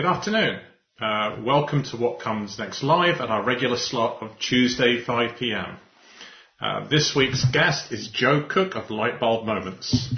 [0.00, 0.60] Good afternoon.
[0.98, 5.76] Uh, welcome to What Comes Next Live at our regular slot of Tuesday 5 p.m.
[6.58, 10.08] Uh, this week's guest is Jo Cook of Lightbulb Moments.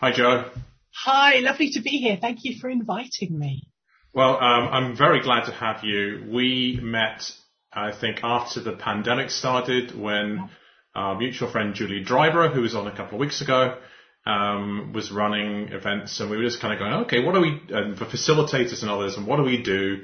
[0.00, 0.50] Hi, Jo.
[1.04, 2.18] Hi, lovely to be here.
[2.20, 3.68] Thank you for inviting me.
[4.12, 6.26] Well, um, I'm very glad to have you.
[6.28, 7.22] We met,
[7.72, 10.50] I think, after the pandemic started when
[10.96, 13.78] our mutual friend Julie Driver, who was on a couple of weeks ago,
[14.24, 17.60] um, was running events, and we were just kind of going, okay, what do we,
[17.70, 20.02] and for facilitators and others, and what do we do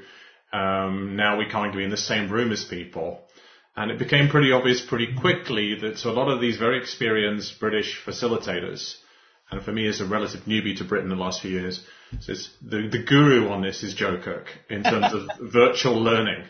[0.51, 3.21] um, now we can't be in the same room as people?
[3.75, 7.59] And it became pretty obvious pretty quickly that so a lot of these very experienced
[7.59, 8.95] British facilitators,
[9.51, 11.83] and for me as a relative newbie to Britain in the last few years,
[12.19, 16.43] says the, the guru on this is Jo Cook in terms of virtual learning.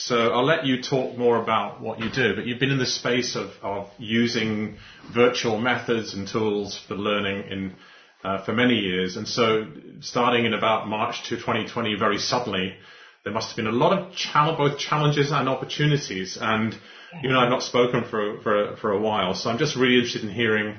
[0.00, 2.86] So I'll let you talk more about what you do, but you've been in the
[2.86, 4.76] space of, of using
[5.12, 7.74] virtual methods and tools for learning in,
[8.22, 9.16] uh, for many years.
[9.16, 9.66] And so
[10.00, 12.76] starting in about March to 2020, very suddenly,
[13.24, 14.14] there must have been a lot of
[14.56, 16.38] both challenges and opportunities.
[16.40, 16.74] And
[17.20, 19.34] you even I've not spoken for, for, for a while.
[19.34, 20.76] So I'm just really interested in hearing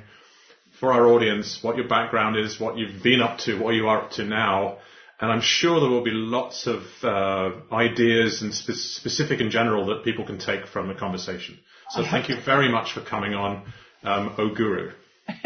[0.78, 4.04] for our audience what your background is, what you've been up to, what you are
[4.04, 4.78] up to now,
[5.20, 9.86] and I'm sure there will be lots of uh, ideas and spe- specific in general
[9.86, 11.58] that people can take from the conversation.
[11.90, 13.72] So thank you very much for coming on,
[14.04, 14.92] um, Oguru.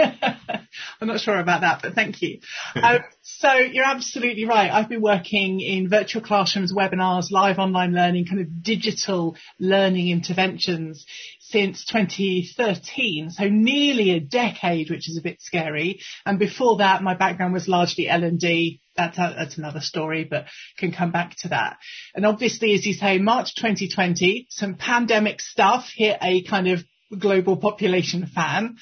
[1.00, 2.40] I'm not sure about that, but thank you.
[2.74, 4.70] um, so you're absolutely right.
[4.70, 11.06] I've been working in virtual classrooms, webinars, live online learning, kind of digital learning interventions
[11.54, 13.30] since 2013.
[13.30, 16.00] So nearly a decade, which is a bit scary.
[16.26, 18.80] And before that, my background was largely L&D.
[18.96, 20.46] That's, a, that's another story, but
[20.78, 21.76] can come back to that.
[22.12, 26.82] And obviously, as you say, March 2020, some pandemic stuff hit a kind of
[27.16, 28.76] global population fan.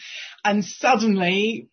[0.44, 1.68] And suddenly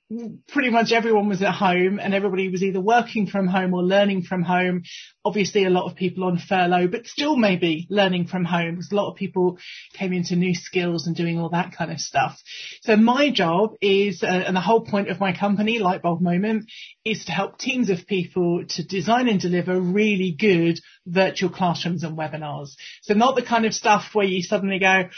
[0.48, 4.24] pretty much everyone was at home and everybody was either working from home or learning
[4.24, 4.84] from home.
[5.24, 8.96] Obviously a lot of people on furlough, but still maybe learning from home because a
[8.96, 9.60] lot of people
[9.94, 12.40] came into new skills and doing all that kind of stuff.
[12.82, 16.72] So my job is, uh, and the whole point of my company, Lightbulb Moment,
[17.06, 22.18] is to help teams of people to design and deliver really good virtual classrooms and
[22.18, 22.70] webinars.
[23.04, 25.10] So not the kind of stuff where you suddenly go,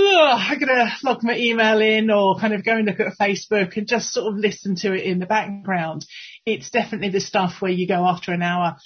[0.00, 3.76] I'm going to log my email in or kind of go and look at Facebook
[3.76, 6.06] and just sort of listen to it in the background.
[6.46, 8.76] It's definitely the stuff where you go after an hour,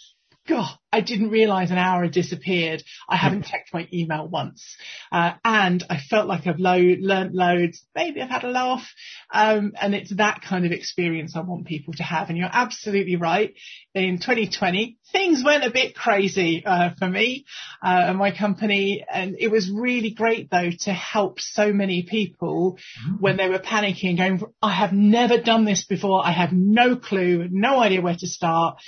[0.49, 2.83] God, I didn't realize an hour had disappeared.
[3.09, 4.77] I haven't checked my email once.
[5.13, 7.85] Uh, and I felt like I've lo- learnt loads.
[7.95, 8.93] Maybe I've had a laugh.
[9.33, 12.29] Um, and it's that kind of experience I want people to have.
[12.29, 13.55] And you're absolutely right.
[13.95, 17.45] In 2020, things went a bit crazy, uh, for me,
[17.81, 19.05] uh, and my company.
[19.09, 22.79] And it was really great though to help so many people
[23.21, 26.27] when they were panicking going, I have never done this before.
[26.27, 28.79] I have no clue, no idea where to start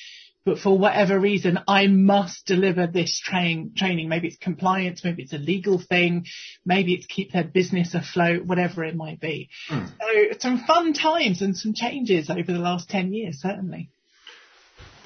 [0.44, 4.08] but for whatever reason, I must deliver this train, training.
[4.08, 6.26] Maybe it's compliance, maybe it's a legal thing,
[6.64, 9.48] maybe it's keep their business afloat, whatever it might be.
[9.70, 9.88] Mm.
[9.88, 13.90] So some fun times and some changes over the last 10 years, certainly.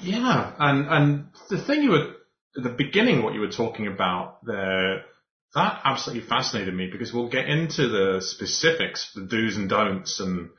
[0.01, 0.53] Yeah.
[0.59, 2.15] And, and the thing you were,
[2.57, 5.03] at the beginning, what you were talking about there,
[5.55, 10.49] that absolutely fascinated me because we'll get into the specifics, the do's and don'ts and,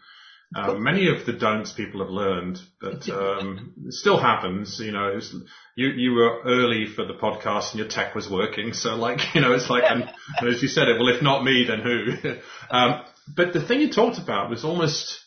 [0.55, 4.81] uh, many of the don'ts people have learned, but um, it still happens.
[4.81, 5.33] You know, was,
[5.77, 9.41] you you were early for the podcast and your tech was working, so like you
[9.41, 12.35] know, it's like, and, and as you said it, well, if not me, then who?
[12.71, 13.05] um,
[13.37, 15.21] but the thing you talked about was almost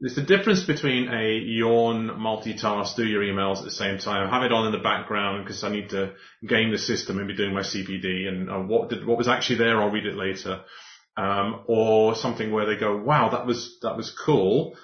[0.00, 4.42] there's the difference between a yawn, multitask, do your emails at the same time, have
[4.42, 6.12] it on in the background because I need to
[6.46, 9.58] game the system and be doing my CPD and uh, what did what was actually
[9.58, 10.62] there, I'll read it later
[11.16, 14.76] um, or something where they go, wow, that was that was cool.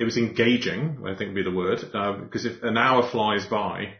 [0.00, 3.44] It was engaging, I think would be the word, um, because if an hour flies
[3.44, 3.94] by,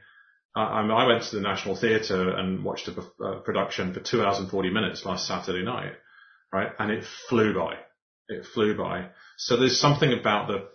[0.57, 4.39] uh, I went to the National Theatre and watched a uh, production for two hours
[4.39, 5.93] and 40 minutes last Saturday night,
[6.53, 6.71] right?
[6.79, 7.75] And it flew by.
[8.29, 9.11] It flew by.
[9.37, 10.69] So there's something about the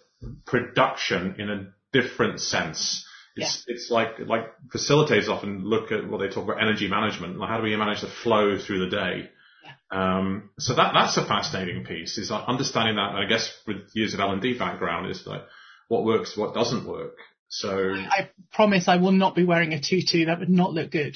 [0.45, 3.05] production in a different sense.
[3.35, 3.73] It's, yeah.
[3.73, 7.37] it's like, like facilitators often look at what they talk about energy management.
[7.37, 9.29] Like how do we manage the flow through the day?
[9.93, 13.15] Um, so that that's a fascinating piece is understanding that.
[13.15, 15.43] I guess with years of L and D background is like
[15.87, 17.17] what works, what doesn't work.
[17.49, 20.25] So I, I promise I will not be wearing a tutu.
[20.25, 21.15] That would not look good.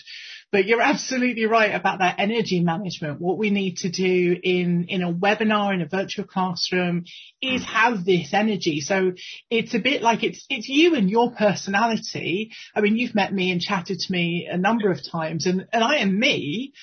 [0.51, 3.19] But you're absolutely right about that energy management.
[3.19, 7.03] What we need to do in, in a webinar, in a virtual classroom
[7.41, 7.67] is hmm.
[7.67, 8.79] have this energy.
[8.79, 9.13] So
[9.49, 12.51] it's a bit like it's, it's you and your personality.
[12.73, 15.83] I mean, you've met me and chatted to me a number of times and, and
[15.83, 16.73] I am me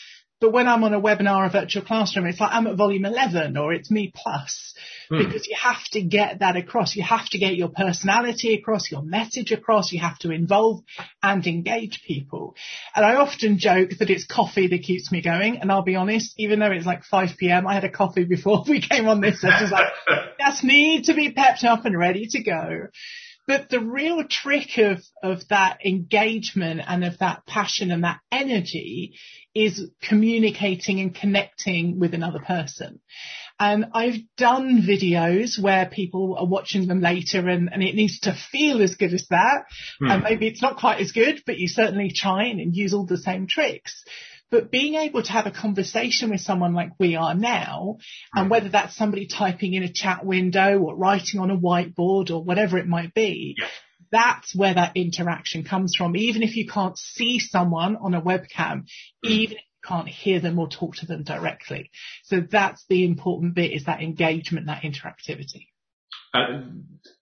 [0.41, 3.05] But when I'm on a webinar or a virtual classroom, it's like I'm at volume
[3.05, 4.75] 11 or it's me plus
[5.09, 5.19] hmm.
[5.19, 6.97] because you have to get that across.
[6.97, 9.93] You have to get your personality across, your message across.
[9.93, 10.83] You have to involve
[11.23, 12.57] and engage people.
[12.95, 15.59] And I often joke that it's coffee that keeps me going.
[15.59, 18.65] And I'll be honest, even though it's like 5 p.m., I had a coffee before
[18.69, 19.45] we came on this.
[19.45, 19.93] I was like,
[20.41, 22.89] just need to be pepped up and ready to go.
[23.47, 29.19] But the real trick of, of that engagement and of that passion and that energy
[29.55, 33.01] is communicating and connecting with another person.
[33.61, 38.35] And I've done videos where people are watching them later and, and it needs to
[38.35, 39.65] feel as good as that.
[40.03, 40.11] Mm.
[40.11, 43.17] And maybe it's not quite as good, but you certainly try and use all the
[43.17, 44.03] same tricks.
[44.51, 47.97] But being able to have a conversation with someone like we are now,
[48.35, 52.45] and whether that's somebody typing in a chat window or writing on a whiteboard or
[52.45, 53.57] whatever it might be,
[54.13, 56.17] that's where that interaction comes from.
[56.17, 58.87] Even if you can't see someone on a webcam, mm.
[59.25, 61.91] even if you can't hear them or talk to them directly.
[62.23, 65.67] So that's the important bit is that engagement, that interactivity.
[66.33, 66.63] Uh,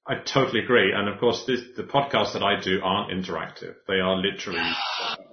[0.06, 0.92] I totally agree.
[0.92, 3.74] And of course, this, the podcasts that I do aren't interactive.
[3.86, 4.60] They are literally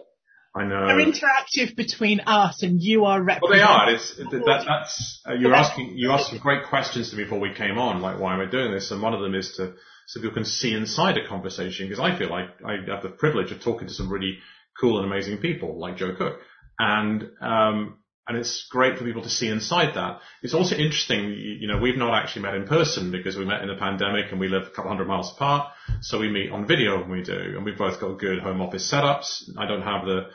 [0.55, 0.87] I know.
[0.87, 3.93] They're interactive between us and you are Well, they are.
[3.93, 7.53] It's, that, that's, uh, you're asking, you asked some great questions to me before we
[7.53, 8.89] came on, like why am I doing this?
[8.89, 9.73] And one of them is to,
[10.07, 13.51] so people can see inside a conversation, because I feel like I have the privilege
[13.51, 14.39] of talking to some really
[14.81, 16.39] cool and amazing people, like Jo Cook.
[16.79, 17.98] And, um,
[18.29, 20.21] and it's great for people to see inside that.
[20.43, 23.69] It's also interesting, you know, we've not actually met in person because we met in
[23.69, 25.71] the pandemic and we live a couple hundred miles apart.
[26.01, 28.89] So we meet on video when we do, and we've both got good home office
[28.89, 29.49] setups.
[29.57, 30.29] I don't have the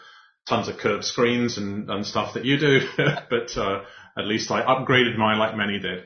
[0.48, 2.80] tons of curved screens and, and stuff that you do,
[3.30, 3.84] but uh,
[4.18, 6.02] at least I upgraded mine like many did.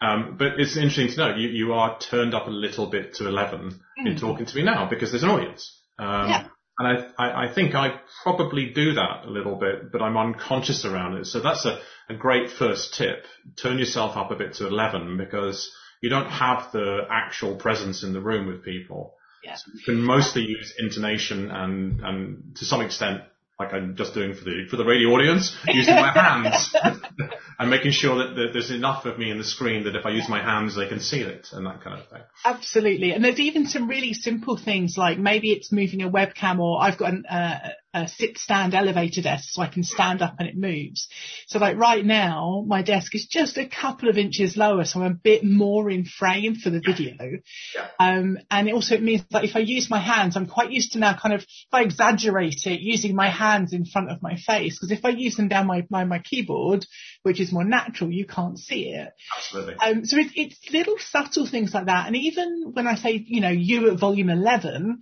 [0.00, 3.28] Um, but it's interesting to know you, you are turned up a little bit to
[3.28, 4.06] 11 mm.
[4.10, 5.80] in talking to me now because there's an audience.
[6.00, 6.46] Um, yeah.
[6.78, 6.86] And
[7.18, 11.16] I, I, I, think I probably do that a little bit, but I'm unconscious around
[11.16, 11.26] it.
[11.26, 13.24] So that's a, a great first tip.
[13.56, 18.12] Turn yourself up a bit to 11 because you don't have the actual presence in
[18.12, 19.14] the room with people.
[19.42, 19.56] Yeah.
[19.56, 23.22] So you can mostly use intonation and, and to some extent
[23.58, 26.74] like I'm just doing for the for the radio audience, using my hands
[27.58, 30.28] and making sure that, there's enough of me in the screen that if I use
[30.28, 32.22] my hands, they can see it and that kind of thing.
[32.44, 36.80] Absolutely, and there's even some really simple things like maybe it's moving a webcam, or
[36.80, 40.48] I've got an, uh, a sit stand elevator desk so I can stand up and
[40.48, 41.08] it moves.
[41.46, 45.12] So like right now, my desk is just a couple of inches lower, so I'm
[45.12, 47.14] a bit more in frame for the video.
[47.74, 47.88] Yeah.
[47.98, 50.92] Um, and it also it means that if I use my hands, I'm quite used
[50.92, 54.36] to now kind of, if I exaggerate it, using my hands in front of my
[54.36, 56.84] face, because if I use them down my, my, my keyboard,
[57.22, 59.12] which is more natural, you can't see it.
[59.36, 59.74] Absolutely.
[59.76, 62.06] Um, so it, it's little subtle things like that.
[62.06, 65.00] And even when I say, you know, you at volume 11,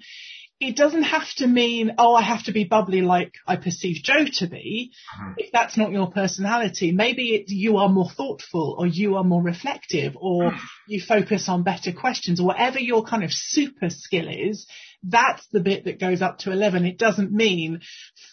[0.59, 4.25] it doesn't have to mean, oh, I have to be bubbly like I perceive Jo
[4.39, 4.93] to be.
[5.21, 5.33] Mm-hmm.
[5.37, 9.43] If that's not your personality, maybe it, you are more thoughtful or you are more
[9.43, 10.59] reflective or mm.
[10.89, 14.67] you focus on better questions or whatever your kind of super skill is.
[15.03, 16.87] That's the bit that goes up to 11.
[16.87, 17.81] It doesn't mean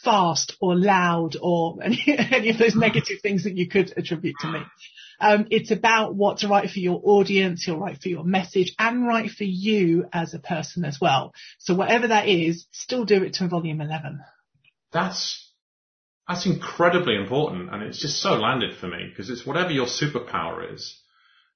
[0.04, 4.48] fast or loud or any, any of those negative things that you could attribute to
[4.48, 4.60] me.
[5.20, 9.30] Um, it's about what's right for your audience, you're right for your message and right
[9.30, 11.34] for you as a person as well.
[11.60, 14.22] So whatever that is, still do it to volume 11.
[14.92, 15.52] That's,
[16.28, 17.74] that's incredibly important.
[17.74, 21.00] And it's just so landed for me because it's whatever your superpower is.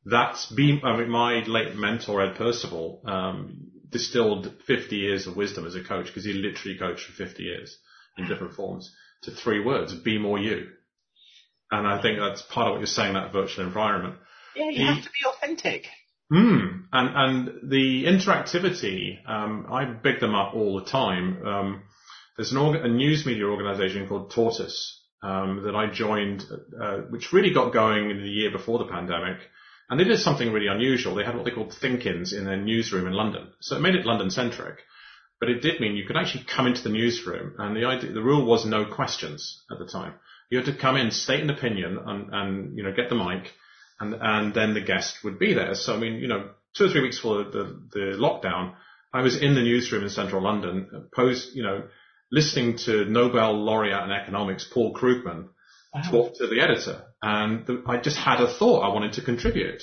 [0.06, 5.66] That's been, I mean, my late mentor, Ed Percival, um, distilled 50 years of wisdom
[5.66, 7.78] as a coach because he literally coached for 50 years
[8.18, 8.94] in different forms
[9.24, 10.68] to three words, be more you.
[11.72, 14.16] And I think that's part of what you're saying, that virtual environment.
[14.56, 15.88] Yeah, you the, have to be authentic.
[16.32, 16.86] Hmm.
[16.92, 21.46] And, and the interactivity, um, I big them up all the time.
[21.46, 21.84] Um,
[22.36, 26.46] there's an a news media organization called Tortoise, um, that I joined,
[26.80, 29.38] uh, which really got going in the year before the pandemic.
[29.90, 31.16] And they did something really unusual.
[31.16, 33.48] They had what they called think-ins in their newsroom in London.
[33.62, 34.80] So it made it London centric.
[35.40, 38.24] But it did mean you could actually come into the newsroom and the idea, the
[38.24, 40.16] rule was no questions at the time.
[40.50, 43.52] You had to come in, state an opinion, and, and you know get the mic,
[44.00, 45.76] and and then the guest would be there.
[45.76, 48.76] So I mean, you know, two or three weeks before the, the, lockdown,
[49.14, 51.84] I was in the newsroom in central London, posed, you know,
[52.32, 55.50] listening to Nobel laureate in economics Paul Krugman
[55.94, 56.02] wow.
[56.12, 59.82] talk to the editor, and the, I just had a thought I wanted to contribute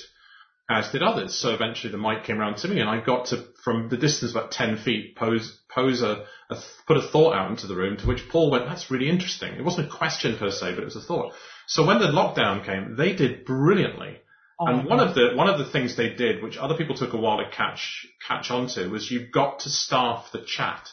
[0.69, 1.35] as did others.
[1.35, 4.31] So eventually the mic came around to me and I got to, from the distance
[4.31, 6.57] about 10 feet, pose, pose a, a,
[6.87, 9.53] put a thought out into the room to which Paul went, that's really interesting.
[9.53, 11.33] It wasn't a question per se, but it was a thought.
[11.67, 14.17] So when the lockdown came, they did brilliantly.
[14.59, 17.13] Oh, and one of the, one of the things they did, which other people took
[17.13, 20.87] a while to catch, catch onto was you've got to staff the chat.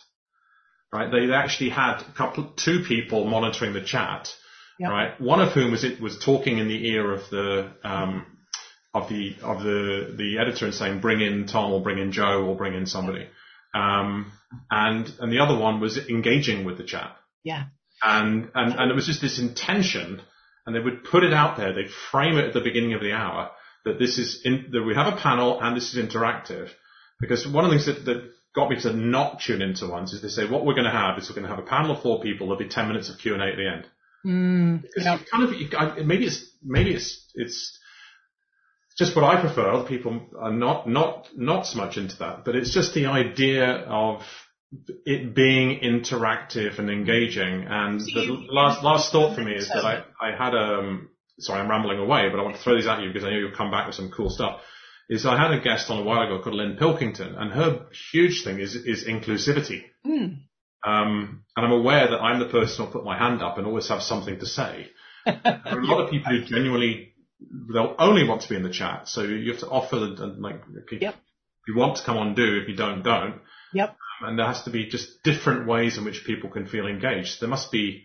[0.92, 1.10] Right?
[1.10, 4.34] They actually had a couple, two people monitoring the chat
[4.78, 4.90] Yep.
[4.90, 5.20] right?
[5.20, 8.26] One of whom was it was talking in the ear of the um,
[8.94, 12.44] of the of the the editor and saying, "Bring in Tom or bring in Joe
[12.44, 13.26] or bring in somebody,"
[13.74, 14.32] um,
[14.70, 17.64] and and the other one was engaging with the chap, Yeah.
[18.02, 20.20] and and and it was just this intention,
[20.66, 23.12] and they would put it out there, they'd frame it at the beginning of the
[23.12, 23.50] hour
[23.84, 26.68] that this is in, that we have a panel and this is interactive,
[27.18, 30.20] because one of the things that, that got me to not tune into ones is
[30.20, 32.02] they say what we're going to have is we're going to have a panel of
[32.02, 33.86] four people, there'll be ten minutes of Q and A at the end.
[34.24, 35.18] Mm, yeah.
[35.30, 37.78] kind of, maybe it's, maybe it's, it's
[38.98, 39.70] just what I prefer.
[39.70, 43.66] Other people are not, not, not so much into that, but it's just the idea
[43.66, 44.22] of
[45.04, 47.66] it being interactive and engaging.
[47.68, 51.70] And the last, last thought for me is that I, I had, um, sorry, I'm
[51.70, 53.70] rambling away, but I want to throw these at you because I know you'll come
[53.70, 54.60] back with some cool stuff.
[55.08, 58.44] Is I had a guest on a while ago called Lynn Pilkington and her huge
[58.44, 59.82] thing is, is inclusivity.
[60.06, 60.38] Mm.
[60.84, 63.88] Um, and I'm aware that I'm the person who'll put my hand up and always
[63.88, 64.88] have something to say.
[65.24, 67.11] There are a lot of people who genuinely,
[67.72, 69.08] they'll only want to be in the chat.
[69.08, 71.14] So you have to offer the, the- like, if Yep.
[71.68, 72.58] you want to come on, do.
[72.62, 73.40] If you don't, don't.
[73.72, 73.96] Yep.
[74.22, 77.40] And there has to be just different ways in which people can feel engaged.
[77.40, 78.04] There must be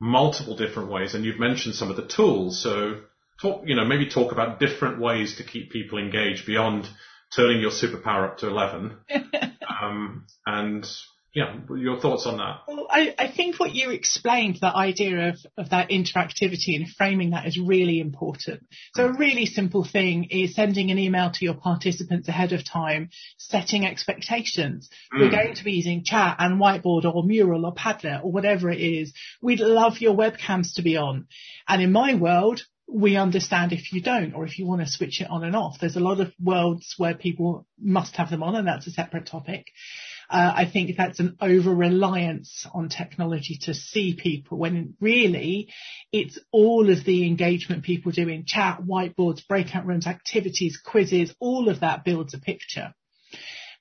[0.00, 1.14] multiple different ways.
[1.14, 2.62] And you've mentioned some of the tools.
[2.62, 3.00] So
[3.40, 6.88] talk, you know, maybe talk about different ways to keep people engaged beyond
[7.34, 8.96] turning your superpower up to 11.
[9.82, 10.86] um, and
[11.34, 12.62] yeah, your thoughts on that?
[12.66, 17.30] Well, I, I think what you explained, that idea of, of that interactivity and framing
[17.30, 18.66] that is really important.
[18.94, 23.10] So a really simple thing is sending an email to your participants ahead of time,
[23.36, 24.88] setting expectations.
[25.12, 25.32] We're Mm.
[25.32, 29.12] going to be using chat and whiteboard or mural or Padlet or whatever it is.
[29.42, 31.26] We'd love your webcams to be on.
[31.68, 35.20] And in my world, we understand if you don't or if you want to switch
[35.20, 35.78] it on and off.
[35.78, 39.26] There's a lot of worlds where people must have them on and that's a separate
[39.26, 39.66] topic.
[40.30, 45.72] Uh, I think that's an over reliance on technology to see people when really
[46.12, 51.70] it's all of the engagement people do in chat, whiteboards, breakout rooms, activities, quizzes, all
[51.70, 52.94] of that builds a picture.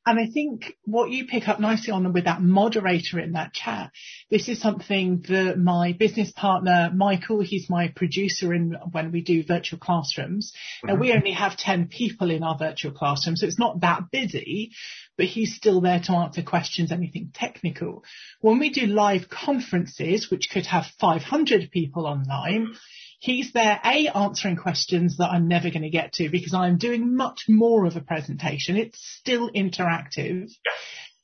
[0.08, 3.92] And I think what you pick up nicely on with that moderator in that chat,
[4.32, 9.44] this is something that my business partner, Michael, he's my producer in when we do
[9.44, 10.54] virtual classrooms.
[10.82, 14.72] Now we only have 10 people in our virtual classroom, so it's not that busy,
[15.18, 18.06] but he's still there to answer questions, anything technical.
[18.40, 22.76] When we do live conferences, which could have 500 people online,
[23.20, 27.16] he's there, A, answering questions that I'm never going to get to because I'm doing
[27.16, 28.78] much more of a presentation.
[28.78, 30.50] It's still interactive.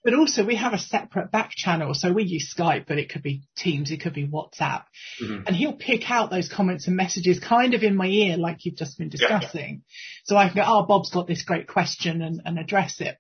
[0.04, 1.94] But also we have a separate back channel.
[1.94, 4.84] So we use Skype, but it could be Teams, it could be WhatsApp.
[5.22, 5.48] Mhm.
[5.48, 8.76] And he'll pick out those comments and messages kind of in my ear, like you've
[8.76, 9.40] just been Yeah, yeah.
[9.40, 9.84] discussing.
[10.26, 13.18] So I can go, oh, Bob's got this great question and, and address it.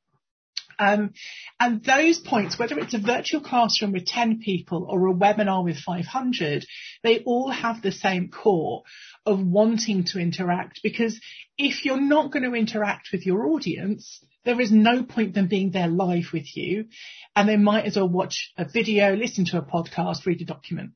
[0.84, 1.13] Um,
[1.60, 5.78] and those points, whether it's a virtual classroom with 10 people or a webinar with
[5.78, 6.66] 500,
[7.04, 8.84] they all have the same core
[9.25, 11.20] of wanting to interact because
[11.58, 15.72] if you're not going to interact with your audience, there is no point them being
[15.72, 16.86] there live with you
[17.36, 20.92] and they might as well watch a video, listen to a podcast, read a document.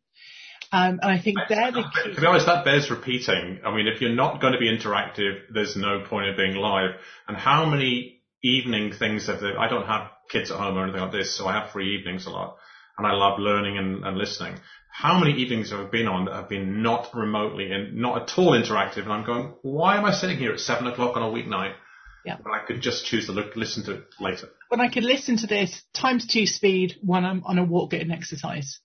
[0.70, 2.14] Um, and I think they're the key.
[2.16, 3.62] To be honest, that bears repeating.
[3.66, 6.92] I mean, if you're not going to be interactive, there's no point in being live.
[7.26, 9.60] And how many evening things there?
[9.60, 12.26] I don't have kids at home or anything like this, so I have free evenings
[12.26, 12.58] a lot.
[12.98, 14.56] And I love learning and, and listening.
[14.92, 18.38] How many evenings have I been on that have been not remotely and not at
[18.40, 19.04] all interactive?
[19.04, 21.74] And I'm going, why am I sitting here at seven o'clock on a weeknight?
[22.26, 22.38] Yeah.
[22.42, 24.50] When I could just choose to look, listen to it later.
[24.70, 28.12] when I could listen to this times two speed when I'm on a walk getting
[28.12, 28.80] exercise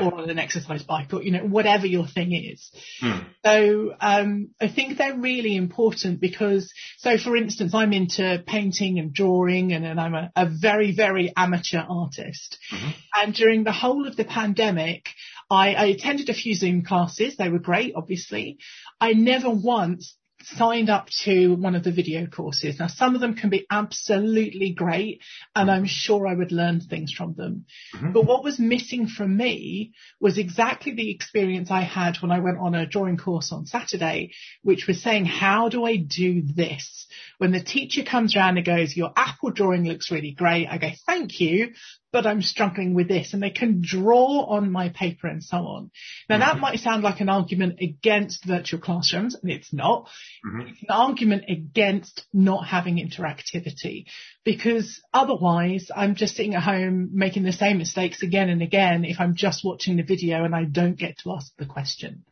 [0.00, 0.08] Yeah.
[0.08, 2.70] or on an exercise bike or, you know, whatever your thing is.
[3.00, 3.18] Hmm.
[3.44, 9.12] So, um, I think they're really important because, so for instance, I'm into painting and
[9.12, 12.58] drawing and, and I'm a, a very, very amateur artist.
[12.72, 12.94] Mhm.
[13.14, 15.08] And during the whole of the pandemic,
[15.50, 17.36] I, I attended a few Zoom classes.
[17.36, 18.58] They were great, obviously.
[19.00, 22.78] I never once signed up to one of the video courses.
[22.78, 25.20] Now, some of them can be absolutely great
[25.54, 27.66] and I'm sure I would learn things from them.
[27.94, 28.12] Mhm.
[28.12, 32.58] But what was missing from me was exactly the experience I had when I went
[32.58, 34.32] on a drawing course on Saturday,
[34.62, 37.06] which was saying, how do I do this?
[37.38, 40.68] When the teacher comes around and goes, your apple drawing looks really great.
[40.68, 41.72] I go, thank you,
[42.14, 45.90] but I'm struggling with this and they can draw on my paper and so on.
[46.28, 46.60] Now that Mhm.
[46.60, 50.08] might sound like an argument against virtual classrooms and it's not.
[50.46, 50.70] Mhm.
[50.70, 54.04] It's an argument against not having interactivity
[54.44, 59.20] because otherwise I'm just sitting at home making the same mistakes again and again if
[59.20, 62.22] I'm just watching the video and I don't get to ask the question.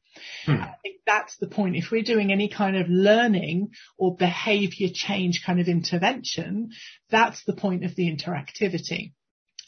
[0.46, 0.62] Hmm.
[0.62, 1.74] I think that's the point.
[1.74, 6.70] If we're doing any kind of learning or behavior change kind of intervention,
[7.10, 9.14] that's the point of the interactivity.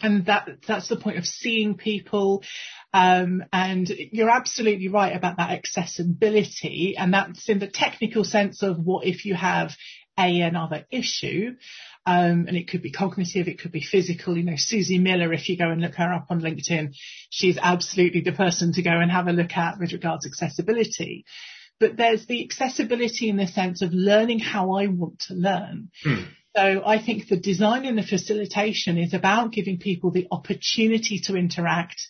[0.04, 2.42] And that that's the point of seeing people.
[2.92, 8.78] Um, and you're absolutely right about that accessibility, and that's in the technical sense of
[8.78, 9.74] what if you have
[10.18, 11.56] a another issue.
[12.06, 14.36] Um, and it could be cognitive, it could be physical.
[14.36, 16.94] You know, Susi Miller, if you go and look her up on LinkedIn,
[17.30, 21.24] she's absolutely the person to go and have a look at with regards to accessibility.
[21.80, 25.88] But there's the accessibility in the sense of learning how I want to learn.
[26.04, 26.24] Hmm.
[26.56, 31.36] So I think the design and the facilitation is about giving people the opportunity to
[31.36, 32.06] interact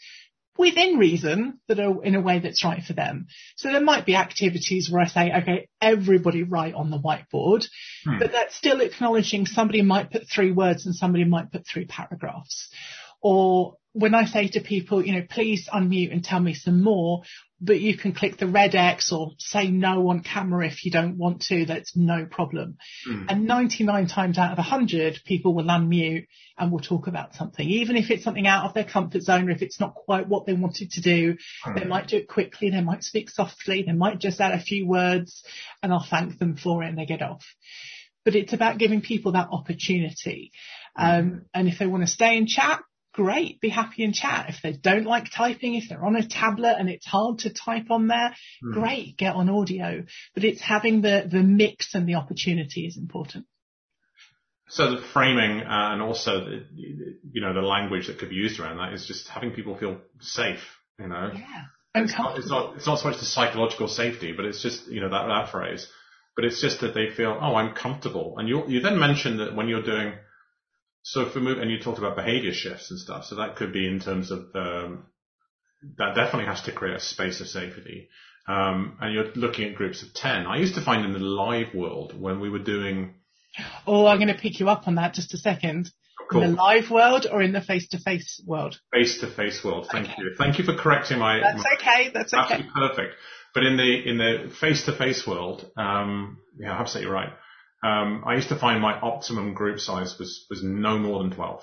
[0.56, 3.26] within reason that are in a way that's right for them.
[3.56, 7.66] So there might be activities where I say, okay, everybody write on the whiteboard,
[8.04, 8.18] hmm.
[8.18, 12.68] but that's still acknowledging somebody might put three words and somebody might put three paragraphs.
[13.20, 17.22] Or when I say to people, you know, please unmute and tell me some more,
[17.64, 21.16] but you can click the red X or say no on camera if you don't
[21.16, 22.76] want to, that's no problem.
[23.08, 23.26] Mm.
[23.28, 26.26] And 99 times out of 100, people will unmute
[26.58, 29.52] and will talk about something, even if it's something out of their comfort zone or
[29.52, 31.36] if it's not quite what they wanted to do.
[31.64, 31.80] Mm.
[31.80, 34.86] They might do it quickly, they might speak softly, they might just add a few
[34.86, 35.42] words
[35.82, 37.44] and I'll thank them for it and they get off.
[38.24, 40.52] But it's about giving people that opportunity.
[40.96, 42.80] Um, and if they want to stay and chat,
[43.14, 44.46] great, be happy and chat.
[44.50, 47.90] If they don't like typing, if they're on a tablet and it's hard to type
[47.90, 48.72] on there, mm.
[48.74, 50.04] great, get on audio.
[50.34, 53.46] But it's having the, the mix and the opportunity is important.
[54.68, 58.58] So the framing uh, and also the, you know the language that could be used
[58.58, 60.64] around that is just having people feel safe.
[60.98, 64.46] You know, yeah, it's not, it's not it's not so much the psychological safety, but
[64.46, 65.86] it's just you know that that phrase.
[66.34, 68.36] But it's just that they feel, oh, I'm comfortable.
[68.38, 70.14] And you you then mentioned that when you're doing
[71.06, 73.74] so if we move, and you talked about behavior shifts and stuff, so that could
[73.74, 75.04] be in terms of um,
[75.98, 78.08] that definitely has to create a space of safety.
[78.48, 80.46] Um, and you're looking at groups of ten.
[80.46, 83.14] I used to find in the live world when we were doing.
[83.86, 85.90] Oh, I'm going to pick you up on that just a second.
[86.30, 86.42] Cool.
[86.42, 88.80] In the live world or in the face-to-face world?
[88.92, 89.88] Face-to-face world.
[89.92, 90.14] Thank okay.
[90.18, 90.34] you.
[90.38, 91.38] Thank you for correcting my.
[91.40, 92.10] That's my, okay.
[92.14, 92.64] That's okay.
[92.74, 93.14] Perfect.
[93.52, 97.30] But in the in the face-to-face world, um, yeah, absolutely right.
[97.84, 101.62] Um, I used to find my optimum group size was, was no more than 12.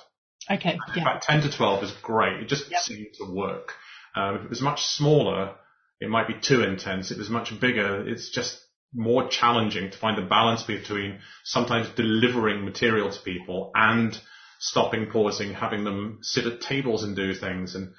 [0.52, 0.78] Okay.
[0.96, 1.02] Yeah.
[1.02, 2.42] About 10 to 12 is great.
[2.42, 2.82] It just yep.
[2.82, 3.74] seemed to work.
[4.16, 5.56] Um, if it was much smaller,
[6.00, 7.10] it might be too intense.
[7.10, 8.60] If it was much bigger, it's just
[8.94, 14.16] more challenging to find the balance between sometimes delivering material to people and
[14.60, 17.74] stopping, pausing, having them sit at tables and do things.
[17.74, 17.94] And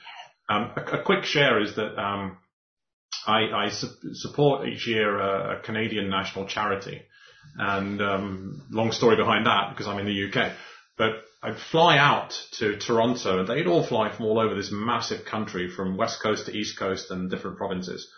[0.49, 2.39] um, a, a, quick share is that um,
[3.27, 7.03] I, I su- support each year a, a Canadian national charity
[7.57, 10.53] and um, long story behind that because I'm in the UK.
[10.97, 15.25] But I'd fly out to Toronto and they'd all fly from all over this massive
[15.25, 18.09] country from west coast to east coast and different provinces.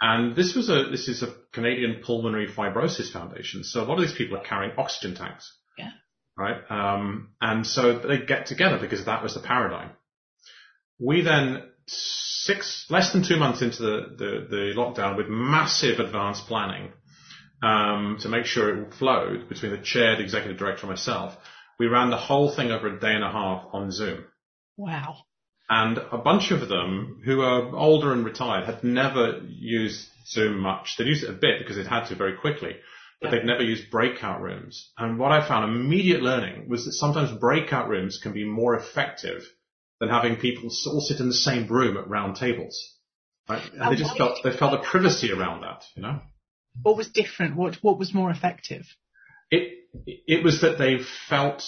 [0.00, 3.64] And this was a, this is a Canadian Pulmonary Fibrosis Foundation.
[3.64, 5.52] So a lot of these people are carrying oxygen tanks.
[5.76, 5.90] Yeah.
[6.36, 6.58] Right.
[6.70, 9.90] Um, and so they get together because that was the paradigm.
[11.00, 16.46] We then six, less than two months into the, the, the lockdown with massive advanced
[16.46, 16.92] planning,
[17.62, 21.36] um, to make sure it flowed between the chair, the executive director, and myself.
[21.78, 24.24] We ran the whole thing over a day and a half on Zoom.
[24.76, 25.16] Wow.
[25.68, 30.96] And a bunch of them who are older and retired had never used Zoom much.
[30.96, 32.76] They'd used it a bit because they'd had to very quickly,
[33.20, 33.38] but yeah.
[33.38, 34.92] they'd never used breakout rooms.
[34.96, 39.42] And what I found immediate learning was that sometimes breakout rooms can be more effective
[40.00, 42.78] than having people all sit in the same room at round tables.
[43.48, 43.62] Right?
[43.72, 46.20] And they just felt, they felt the privacy around that, you know?
[46.82, 47.56] What was different?
[47.56, 48.86] What what was more effective?
[49.50, 51.64] It it was that they felt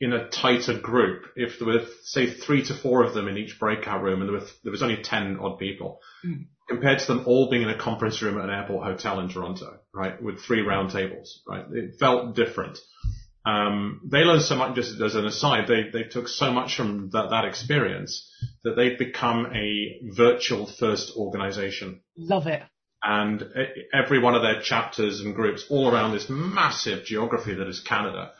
[0.00, 1.24] in a tighter group.
[1.34, 4.40] If there were say three to four of them in each breakout room, and there,
[4.40, 6.46] were, there was only ten odd people, mm.
[6.68, 9.80] compared to them all being in a conference room at an airport hotel in Toronto,
[9.92, 12.78] right, with three round tables, right, it felt different.
[13.44, 14.74] Um, they learned so much.
[14.76, 18.30] Just as an aside, they they took so much from that that experience
[18.62, 22.02] that they've become a virtual first organization.
[22.16, 22.62] Love it
[23.02, 23.44] and
[23.92, 28.32] every one of their chapters and groups all around this massive geography that is Canada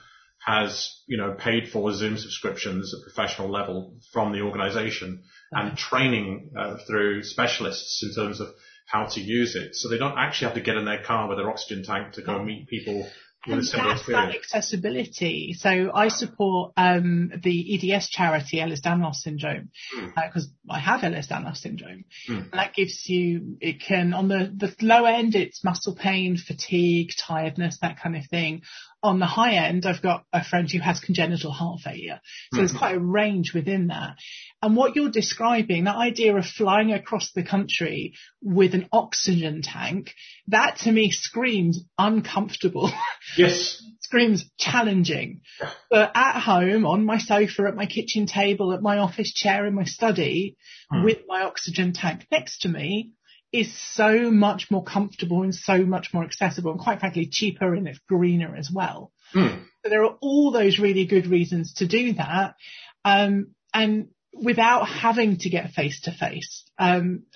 [0.44, 6.50] has, you know, paid for Zoom subscriptions at professional level from the organization and training
[6.56, 8.48] uh, through specialists in terms of
[8.86, 9.74] how to use it.
[9.74, 12.22] So they don't actually have to get in their car with their oxygen tank to
[12.22, 13.08] go meet people
[13.50, 15.54] and that's that accessibility.
[15.58, 19.70] So I support um, the EDS charity Ehlers-Danlos syndrome
[20.14, 20.70] because mm.
[20.70, 22.04] uh, I have Ehlers-Danlos syndrome.
[22.28, 22.42] Mm.
[22.42, 27.10] And that gives you, it can on the the low end, it's muscle pain, fatigue,
[27.18, 28.62] tiredness, that kind of thing.
[29.02, 32.20] On the high end, I've got a friend who has congenital heart failure.
[32.50, 32.58] So mm-hmm.
[32.58, 34.16] there's quite a range within that.
[34.60, 40.14] And what you're describing, that idea of flying across the country with an oxygen tank,
[40.48, 42.90] that to me screams uncomfortable.
[43.36, 43.82] Yes.
[44.00, 45.42] screams challenging.
[45.90, 49.74] But at home, on my sofa, at my kitchen table, at my office chair in
[49.74, 50.56] my study,
[50.90, 51.04] hmm.
[51.04, 53.12] with my oxygen tank next to me,
[53.52, 57.88] is so much more comfortable and so much more accessible and quite frankly cheaper and
[57.88, 59.12] it's greener as well.
[59.34, 59.64] Mm.
[59.82, 62.56] So there are all those really good reasons to do that.
[63.04, 66.64] Um, and without having to get face to face.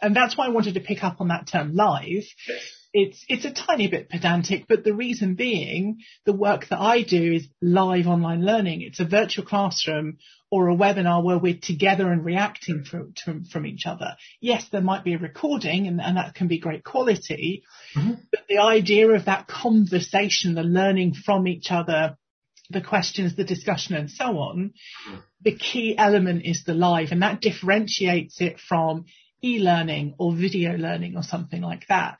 [0.02, 2.24] and that's why I wanted to pick up on that term live.
[2.94, 7.32] It's, it's a tiny bit pedantic, but the reason being the work that I do
[7.32, 8.82] is live online learning.
[8.82, 10.18] It's a virtual classroom
[10.50, 14.16] or a webinar where we're together and reacting from, from, from each other.
[14.40, 17.62] Yes, there might be a recording and, and that can be great quality,
[17.96, 18.12] mm-hmm.
[18.30, 22.18] but the idea of that conversation, the learning from each other,
[22.68, 24.74] the questions, the discussion and so on,
[25.08, 25.20] mm-hmm.
[25.40, 29.06] the key element is the live and that differentiates it from
[29.42, 32.18] e-learning or video learning or something like that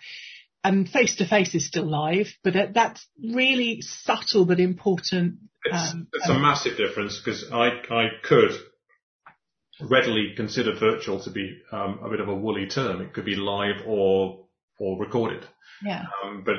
[0.64, 5.38] and face to face is still live, but that's really subtle but important.
[5.64, 8.52] It's, um, it's a massive difference because I, I could
[9.80, 13.00] readily consider virtual to be um, a bit of a woolly term.
[13.00, 14.46] It could be live or
[14.78, 15.46] or recorded.
[15.84, 16.04] Yeah.
[16.24, 16.56] Um, but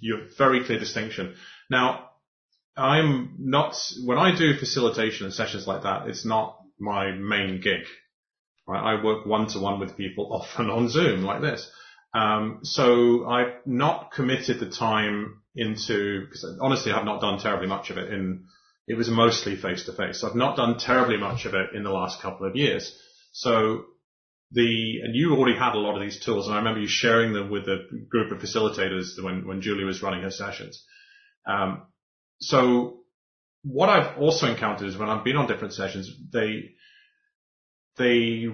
[0.00, 1.34] you're very clear distinction.
[1.70, 2.10] Now,
[2.76, 6.08] I'm not when I do facilitation and sessions like that.
[6.08, 7.82] It's not my main gig.
[8.66, 8.94] Right?
[8.94, 11.70] I work one to one with people often on Zoom like this.
[12.12, 17.90] Um, so I've not committed the time into, because honestly I've not done terribly much
[17.90, 18.44] of it in,
[18.88, 20.24] it was mostly face to face.
[20.24, 22.98] I've not done terribly much of it in the last couple of years.
[23.32, 23.84] So
[24.50, 27.32] the, and you already had a lot of these tools and I remember you sharing
[27.32, 30.84] them with a group of facilitators when, when Julie was running her sessions.
[31.46, 31.82] Um,
[32.40, 33.00] so
[33.62, 36.70] what I've also encountered is when I've been on different sessions, they,
[37.96, 38.48] they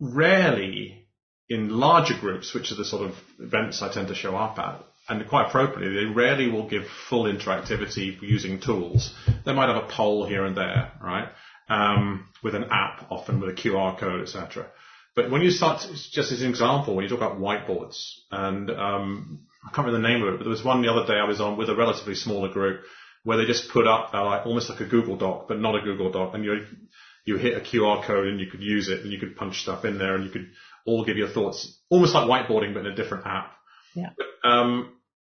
[0.00, 1.03] rarely
[1.48, 4.82] in larger groups, which are the sort of events I tend to show up at,
[5.08, 9.14] and quite appropriately, they rarely will give full interactivity using tools.
[9.44, 11.28] They might have a poll here and there, right?
[11.68, 14.66] Um, with an app, often with a QR code, etc.
[15.14, 17.96] But when you start, to, just as an example, when you talk about whiteboards,
[18.30, 21.06] and um, I can't remember the name of it, but there was one the other
[21.06, 22.82] day I was on with a relatively smaller group
[23.22, 25.82] where they just put up uh, like almost like a Google Doc, but not a
[25.82, 26.66] Google Doc, and you
[27.24, 29.84] you hit a QR code and you could use it and you could punch stuff
[29.84, 30.50] in there and you could
[30.86, 33.52] all give your thoughts, almost like whiteboarding, but in a different app.
[33.94, 34.10] Yeah.
[34.16, 34.92] But, um,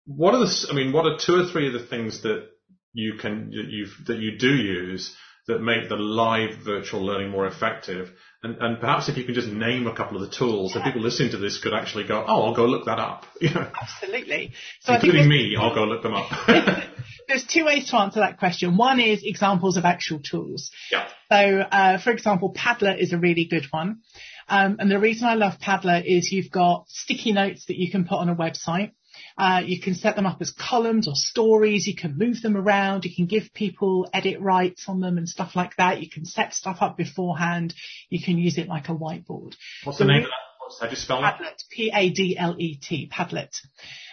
[0.07, 2.47] what are the, I mean, what are two or three of the things that
[2.93, 5.15] you can, that you that you do use
[5.49, 8.11] that make the live virtual learning more effective?
[8.43, 10.85] And, and perhaps if you can just name a couple of the tools, yeah.
[10.85, 13.27] people listening to this could actually go, oh, I'll go look that up.
[13.41, 13.71] You know?
[13.81, 14.53] Absolutely.
[14.81, 16.31] So Including me, I'll go look them up.
[17.29, 18.77] there's two ways to answer that question.
[18.77, 20.71] One is examples of actual tools.
[20.91, 21.09] Yeah.
[21.31, 24.01] So, uh, for example, Padlet is a really good one.
[24.49, 28.05] Um, and the reason I love Padlet is you've got sticky notes that you can
[28.05, 28.93] put on a website.
[29.39, 31.87] Uh, you can set them up as columns or stories.
[31.87, 33.05] You can move them around.
[33.05, 36.03] You can give people edit rights on them and stuff like that.
[36.03, 37.75] You can set stuff up beforehand.
[38.09, 39.55] You can use it like a whiteboard.
[39.85, 40.47] What's so the name of that?
[40.81, 41.63] How do you spell Padlet, that?
[41.71, 43.51] P-A-D-L-E-T, Padlet.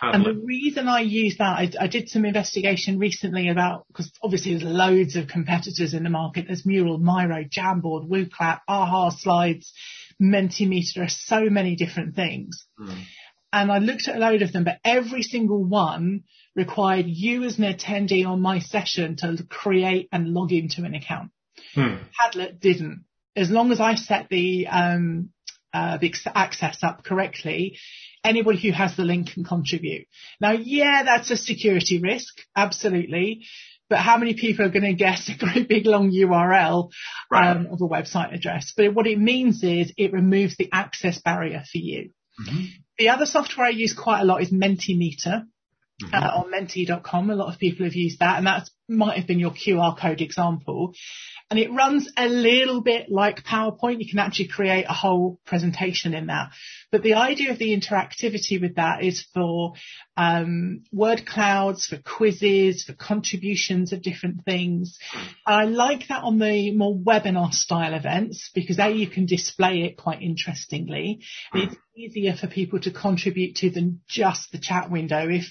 [0.02, 0.16] Padlet.
[0.16, 4.52] And the reason I use that, I, I did some investigation recently about, because obviously
[4.52, 6.46] there's loads of competitors in the market.
[6.48, 9.74] There's Mural, Miro, Jamboard, WooClap, AHA Slides,
[10.24, 12.66] Mentimeter, there are so many different things.
[12.80, 13.04] Mm.
[13.52, 16.24] And I looked at a load of them, but every single one
[16.56, 21.32] required you as an attendee on my session to create and log into an account.
[21.76, 21.98] Hmm.
[22.20, 23.06] Padlet didn't.
[23.36, 25.30] As long as I set the, um,
[25.72, 27.78] uh, the access up correctly,
[28.24, 30.08] anybody who has the link can contribute.
[30.40, 33.46] Now, yeah, that's a security risk, absolutely
[33.94, 36.90] but how many people are going to guess a great big long URL
[37.30, 37.52] right.
[37.52, 38.74] um, of a website address?
[38.76, 42.10] But what it means is it removes the access barrier for you.
[42.42, 42.64] Mm-hmm.
[42.98, 45.44] The other software I use quite a lot is Mentimeter.
[46.02, 46.12] Mm-hmm.
[46.12, 47.30] Uh, on menti.com.
[47.30, 50.22] A lot of people have used that and that might have been your QR code
[50.22, 50.94] example
[51.54, 54.00] and it runs a little bit like PowerPoint.
[54.00, 56.50] You can actually create a whole presentation in that.
[56.92, 59.74] But the idea of the interactivity with that is for
[60.18, 64.98] um, word clouds, for quizzes, for contributions of different things.
[65.46, 69.98] I like that on the more webinar style events because A, you can display it
[69.98, 71.22] quite interestingly.
[71.54, 75.30] It's easier for people to contribute to than just the chat window.
[75.30, 75.46] If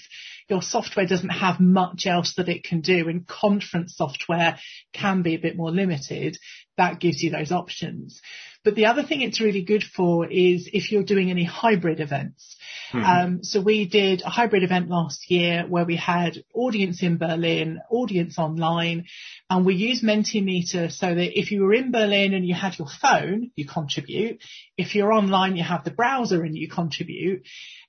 [0.49, 4.57] your software doesn't have much else that it can do and conference software
[4.93, 6.37] can be a bit more limited,
[6.77, 8.21] that gives you those options.
[8.63, 12.55] But the other thing it's really good for is if you're doing any hybrid events.
[12.93, 13.05] Mm-hmm.
[13.05, 17.81] Um, so we did a hybrid event last year where we had audience in Berlin,
[17.89, 19.05] audience online,
[19.49, 22.87] and we used Mentimeter so that if you were in Berlin and you had your
[22.87, 24.41] phone, you contribute.
[24.77, 27.45] If you're online, you have the browser and you contribute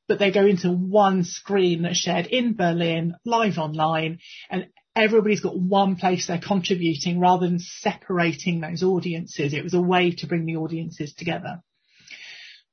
[0.09, 4.19] but they go into one screen that's shared in Berlin, live online,
[4.51, 9.53] and everybody's got one place they're contributing rather than separating those audiences.
[9.53, 11.63] It was a way to bring the audiences together.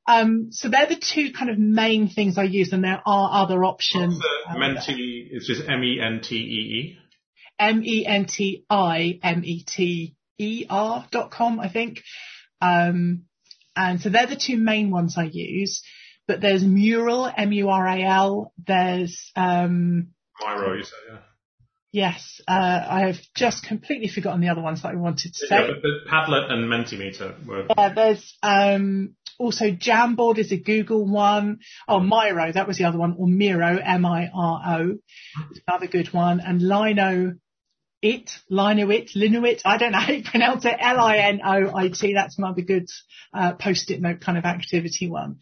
[0.08, 3.64] Um, so they're the two kind of main things I use, and there are other
[3.64, 4.20] options.
[4.20, 6.98] What's the Menti, it's just M-E-N-T-E-E?
[7.60, 8.68] M-E-N-T-I-M-E-T-E-R
[11.12, 12.02] dot com, I think.
[12.60, 13.26] Um,
[13.76, 15.84] and so they're the two main ones I use.
[16.32, 18.54] But there's Mural, M-U-R-A-L.
[18.66, 21.18] There's, um, Miro, you said, yeah.
[21.92, 25.58] Yes, uh, I have just completely forgotten the other ones that I wanted to say.
[25.58, 27.66] Yeah, but, but Padlet and Mentimeter were.
[27.78, 31.60] Yeah, there's um, also Jamboard is a Google one.
[31.86, 35.00] Oh, Miro, that was the other one, or Miro, M-I-R-O,
[35.68, 37.34] another good one, and Lino.
[38.02, 42.88] It, Linoit, Linuit, I don't know how you pronounce it, L-I-N-O-I-T, that's another good
[43.32, 45.38] uh, post-it note kind of activity one.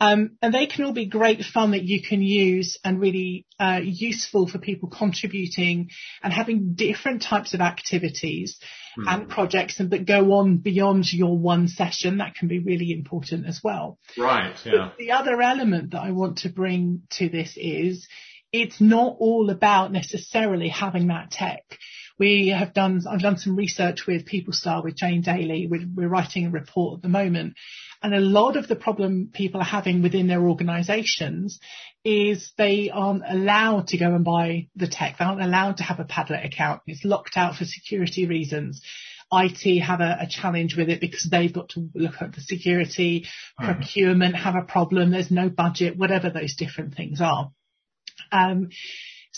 [0.00, 3.80] Um, and they can all be great fun that you can use and really uh,
[3.82, 5.90] useful for people contributing
[6.22, 8.58] and having different types of activities
[8.96, 9.04] mm.
[9.08, 12.18] and projects and that go on beyond your one session.
[12.18, 13.98] That can be really important as well.
[14.16, 14.54] Right.
[14.64, 14.90] Yeah.
[14.90, 18.06] But the other element that I want to bring to this is
[18.52, 21.62] it's not all about necessarily having that tech.
[22.18, 25.68] We have done, I've done some research with PeopleStar with Jane Daly.
[25.70, 27.54] We're, we're writing a report at the moment.
[28.02, 31.58] And a lot of the problem people are having within their organizations
[32.04, 35.18] is they aren't allowed to go and buy the tech.
[35.18, 36.82] They aren't allowed to have a Padlet account.
[36.86, 38.80] It's locked out for security reasons.
[39.32, 43.26] IT have a, a, challenge with it because they've got to look at the security,
[43.60, 43.72] mm-hmm.
[43.72, 47.50] procurement have a problem, there's no budget, whatever those different things are.
[48.32, 48.70] Um,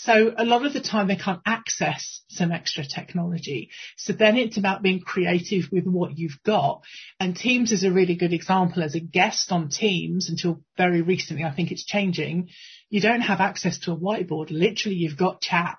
[0.03, 3.69] so a lot of the time they can't access some extra technology.
[3.97, 6.81] So then it's about being creative with what you've got.
[7.19, 11.43] And Teams is a really good example as a guest on Teams until very recently.
[11.43, 12.49] I think it's changing.
[12.89, 14.47] You don't have access to a whiteboard.
[14.49, 15.77] Literally you've got chat.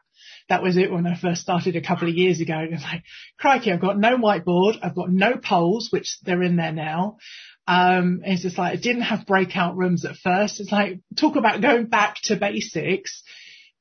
[0.49, 2.59] That was it when I first started a couple of years ago.
[2.61, 3.03] It was like,
[3.41, 4.79] crikey, I've got no whiteboard.
[4.85, 7.17] I've got no polls, which they're in there now.
[7.67, 10.61] Um, it's just like, I didn't have breakout rooms at first.
[10.61, 13.25] It's like, talk about going back to basics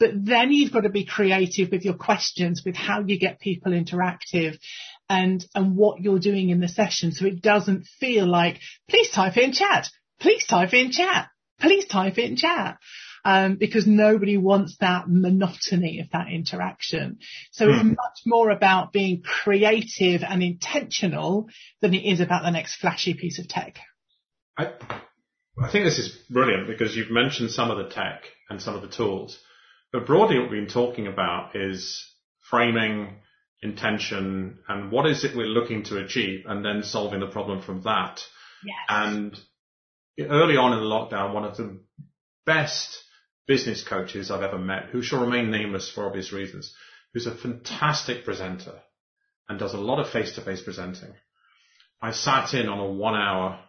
[0.02, 3.72] but then you've got to be creative with your questions, with how you get people
[3.72, 4.58] interactive
[5.08, 7.12] and, and what you're doing in the session.
[7.12, 8.60] So it doesn't feel like,
[8.90, 12.80] please type in chat, please type in chat, please type in chat.
[13.24, 17.20] Um, because nobody wants that monotony of that interaction.
[17.52, 17.90] So it's hmm.
[17.90, 21.48] much more about being creative and intentional
[21.82, 23.78] than it is about the next flashy piece of tech.
[24.58, 24.74] I,
[25.62, 28.82] I think this is brilliant because you've mentioned some of the tech and some of
[28.82, 29.38] the tools.
[29.92, 32.02] But broadly, what we've been talking about is
[32.50, 33.18] framing,
[33.62, 37.82] intention, and what is it we're looking to achieve, and then solving the problem from
[37.84, 38.22] that.
[38.64, 38.76] Yes.
[38.88, 39.40] And
[40.20, 41.80] early on in the lockdown, one of the
[42.46, 43.04] best
[43.48, 46.74] business coaches I've ever met, who shall remain nameless for obvious reasons,
[47.14, 48.80] who's a fantastic presenter
[49.50, 51.14] and does a lot of face-to-face presenting.
[52.02, 53.60] I sat in on a one-hour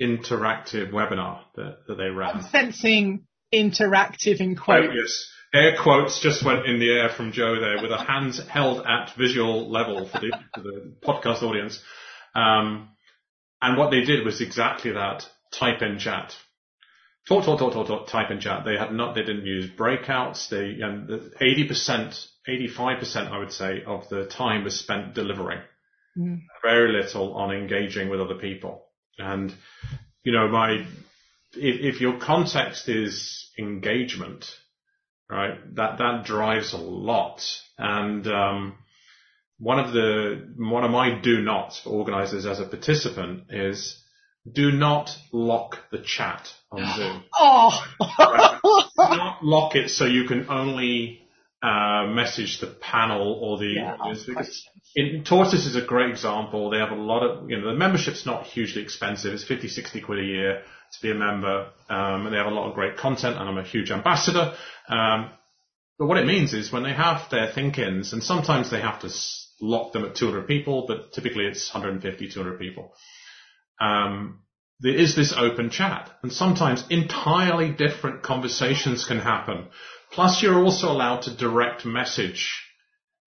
[0.00, 2.36] interactive webinar that, that they ran.
[2.36, 4.88] I'm sensing interactive in quotes.
[4.90, 8.40] Oh, yes air quotes just went in the air from Jo there with a hands
[8.48, 11.80] held at visual level for the, for the podcast audience.
[12.34, 12.88] Um,
[13.60, 15.24] and what they did was exactly that.
[15.52, 16.34] Type in chat.
[17.28, 18.64] Talk, talk, talk, talk, talk, type in chat.
[18.64, 20.48] They had not, they didn't use breakouts.
[20.48, 25.60] They, and 80%, 85% I would say of the time was spent delivering.
[26.18, 26.40] Mm.
[26.62, 28.86] Very little on engaging with other people.
[29.18, 29.54] And,
[30.24, 30.84] you know, my,
[31.52, 34.50] if, if your context is engagement,
[35.32, 35.74] right?
[35.76, 37.42] That that drives a lot.
[37.78, 38.76] And um,
[39.58, 43.98] one of the one of my do nots for organizers as a participant is
[44.50, 47.24] do not lock the chat on Zoom.
[47.34, 47.84] Oh,
[48.18, 48.60] right?
[48.98, 51.21] not lock it so you can only
[51.62, 53.96] uh, message the panel or the yeah,
[54.96, 56.70] in, Tortoise is a great example.
[56.70, 59.32] They have a lot of, you know, the membership's not hugely expensive.
[59.32, 61.68] It's 50, 60 quid a year to be a member.
[61.88, 64.54] Um, and they have a lot of great content and I'm a huge ambassador.
[64.88, 65.30] Um,
[65.98, 69.10] but what it means is when they have their think-ins, and sometimes they have to
[69.60, 72.92] lock them at 200 people, but typically it's 150, 200 people.
[73.80, 74.40] Um,
[74.80, 79.68] there is this open chat, and sometimes entirely different conversations can happen.
[80.12, 82.62] Plus, you're also allowed to direct message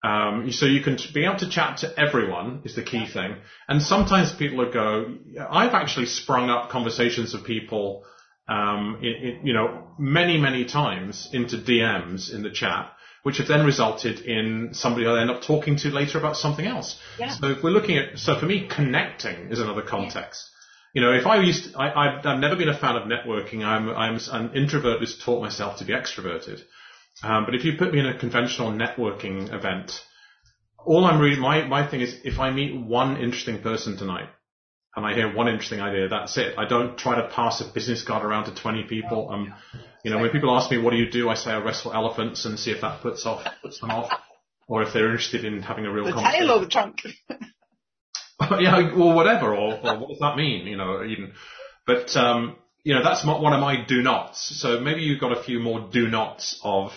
[0.06, 3.38] Um, so you can be able to chat to everyone is the key thing.
[3.68, 5.16] And sometimes people will go,
[5.50, 8.04] I've actually sprung up conversations with people,
[8.48, 12.92] um, you know, many, many times into DMs in the chat,
[13.24, 17.00] which have then resulted in somebody I end up talking to later about something else.
[17.18, 17.32] Yeah.
[17.32, 20.52] So if we're looking at, so for me, connecting is another context.
[20.96, 23.66] You know, if I used, to, I, I've never been a fan of networking.
[23.66, 26.62] I'm, I'm an introvert who's taught myself to be extroverted.
[27.22, 29.92] Um, but if you put me in a conventional networking event,
[30.86, 34.30] all I'm really, my, my thing is if I meet one interesting person tonight
[34.96, 36.58] and I hear one interesting idea, that's it.
[36.58, 39.30] I don't try to pass a business card around to 20 people.
[39.30, 39.54] Um,
[40.06, 41.28] you know, when people ask me, what do you do?
[41.28, 44.14] I say I wrestle elephants and see if that puts off, puts them off.
[44.70, 46.48] Or if they're interested in having a real The conversation.
[46.48, 47.02] tail or the trunk?
[48.60, 50.68] yeah, or whatever, or, or what does that mean?
[50.68, 51.34] You know, even,
[51.88, 54.60] but um, you know, that's one of my do nots.
[54.62, 56.92] So maybe you've got a few more do nots of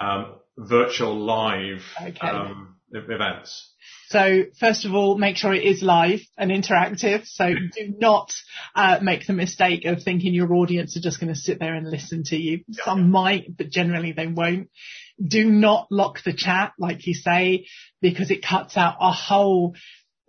[0.00, 2.28] um, virtual live Okay.
[2.28, 3.70] um, events.
[4.08, 7.26] So first of all, make sure it is live and interactive.
[7.26, 8.30] So do not
[8.74, 11.90] uh, make the mistake of thinking your audience are just going to sit there and
[11.90, 12.60] listen to you.
[12.84, 14.68] Some might, but generally they won't.
[15.24, 17.66] Do not lock the chat, like you say,
[18.02, 19.74] because it cuts out a whole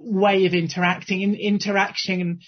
[0.04, 1.22] way of interacting.
[1.22, 2.40] In interaction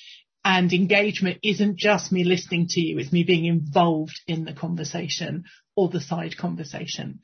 [0.43, 5.45] and engagement isn't just me listening to you; it's me being involved in the conversation
[5.75, 7.19] or the side conversation.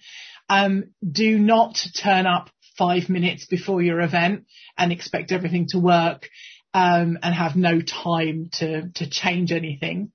[0.50, 4.46] Um, do not turn up five minutes before your event
[4.78, 6.30] and expect everything to work
[6.74, 10.12] um, and have no time to to change anything.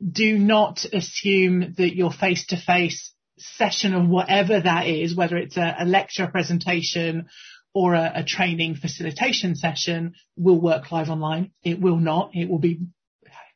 [0.00, 5.56] Do not assume that your face to face session of whatever that is, whether it's
[5.56, 7.28] a, a lecture presentation
[7.74, 11.52] or a, a training facilitation session, will work live online.
[11.62, 12.30] It will not.
[12.34, 12.80] It will be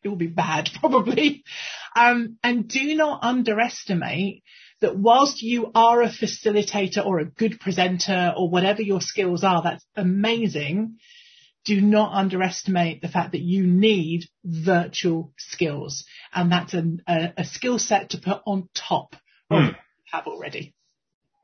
[0.02, 1.44] it will be bad probably.
[1.94, 4.42] Um, and do not underestimate
[4.81, 9.62] that whilst you are a facilitator or a good presenter or whatever your skills are,
[9.62, 10.98] that's amazing.
[11.64, 17.44] Do not underestimate the fact that you need virtual skills and that's a, a, a
[17.44, 19.16] skill set to put on top
[19.50, 19.66] of Hmm.
[19.66, 19.74] what you
[20.12, 20.74] have already.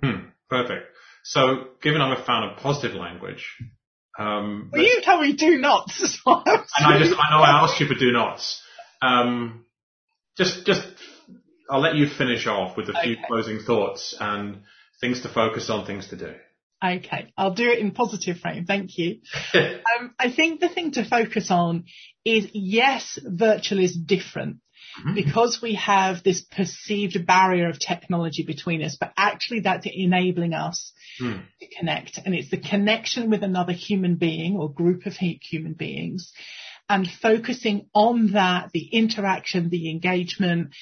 [0.02, 0.86] Hmm, perfect.
[1.24, 3.46] So, given I'm a fan of positive language,
[4.18, 5.90] um, Well, you tell me do not.
[5.90, 8.60] so I'm and I just I know I asked you for do nots.
[9.00, 9.64] Um,
[10.36, 10.86] just just
[11.70, 13.22] I'll let you finish off with a few Okay.
[13.26, 14.62] closing thoughts and
[15.00, 16.34] things to focus on, things to do.
[16.84, 18.64] Okay, I'll do it in positive frame.
[18.66, 19.20] Thank you.
[19.98, 21.84] Um, I think the thing to focus on
[22.24, 24.58] is yes, virtual is different
[25.14, 30.92] because we have this perceived barrier of technology between us, but actually that's enabling us
[31.18, 31.40] Hmm.
[31.60, 32.18] to connect.
[32.24, 36.32] And it's the connection with another human being or group of human beings
[36.88, 40.74] and focusing on that, the interaction, the engagement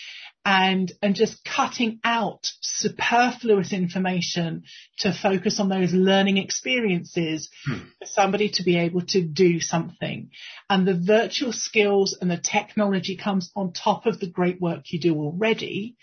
[0.45, 4.63] and, and just cutting out superfluous information
[4.99, 7.51] to focus on those learning experiences
[7.99, 10.31] for somebody to be able to do something.
[10.69, 15.01] And the virtual skills and the technology comes on top of the great work you
[15.01, 15.97] do already.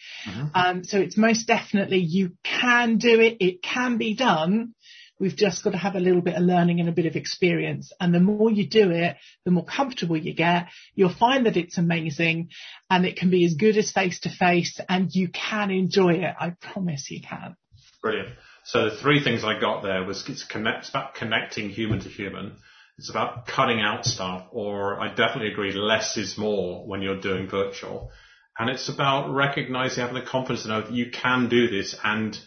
[0.54, 3.38] Um, so it's most definitely you can do it.
[3.40, 4.74] It can be done.
[5.20, 7.92] We've just got to have a little bit of learning and a bit of experience.
[8.00, 10.68] And the more you do it, the more comfortable you get.
[10.94, 12.50] You'll find that it's amazing
[12.90, 16.36] and it can be as good as face to face and you can enjoy it.
[16.40, 17.56] I promise you can.
[18.02, 18.30] Brilliant.
[18.64, 22.10] So the three things I got there was it's connect, it's about connecting human to
[22.10, 22.58] human.
[22.98, 27.48] It's about cutting out stuff, or I definitely agree, less is more when you're doing
[27.48, 28.12] virtual.
[28.58, 32.38] And it's about recognizing, having the confidence to know that you can do this and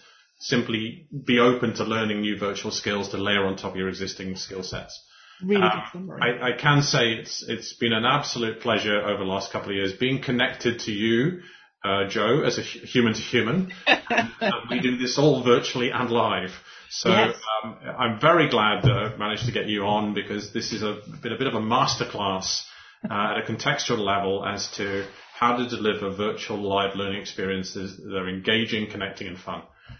[0.40, 4.36] simply be open to learning new virtual skills to layer on top of your existing
[4.36, 4.98] skill sets.
[5.42, 6.20] Really Um, good summary.
[6.40, 9.76] I, I can say it's it's been an absolute pleasure over the last couple of
[9.76, 11.42] years being connected to you,
[11.84, 13.72] uh, Jo, as a human to human.
[14.70, 16.50] we do this all virtually and live.
[16.90, 17.36] So Yes.
[17.62, 20.98] um, I'm very glad that I've managed to get you on because this is a
[21.22, 22.64] been a bit of a masterclass
[23.08, 28.16] uh, at a contextual level as to how to deliver virtual live learning experiences that
[28.16, 29.62] are engaging, connecting, and fun.